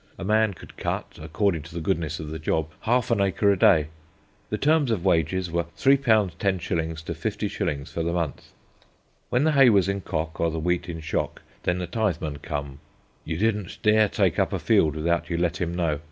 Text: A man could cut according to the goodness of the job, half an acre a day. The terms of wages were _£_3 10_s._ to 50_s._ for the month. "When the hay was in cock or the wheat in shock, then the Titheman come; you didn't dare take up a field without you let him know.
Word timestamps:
A 0.17 0.23
man 0.23 0.55
could 0.55 0.77
cut 0.77 1.19
according 1.21 1.61
to 1.61 1.75
the 1.75 1.79
goodness 1.79 2.19
of 2.19 2.29
the 2.29 2.39
job, 2.39 2.71
half 2.79 3.11
an 3.11 3.21
acre 3.21 3.51
a 3.51 3.55
day. 3.59 3.89
The 4.49 4.57
terms 4.57 4.89
of 4.89 5.05
wages 5.05 5.51
were 5.51 5.65
_£_3 5.65 5.95
10_s._ 5.99 7.03
to 7.03 7.13
50_s._ 7.13 7.87
for 7.93 8.01
the 8.01 8.11
month. 8.11 8.49
"When 9.29 9.43
the 9.43 9.51
hay 9.51 9.69
was 9.69 9.87
in 9.87 10.01
cock 10.01 10.39
or 10.39 10.49
the 10.49 10.57
wheat 10.59 10.89
in 10.89 11.01
shock, 11.01 11.43
then 11.61 11.77
the 11.77 11.85
Titheman 11.85 12.37
come; 12.41 12.79
you 13.25 13.37
didn't 13.37 13.77
dare 13.83 14.09
take 14.09 14.39
up 14.39 14.51
a 14.53 14.57
field 14.57 14.95
without 14.95 15.29
you 15.29 15.37
let 15.37 15.57
him 15.61 15.75
know. 15.75 15.99